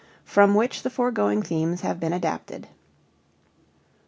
[0.23, 2.67] from which the foregoing themes have been adapted.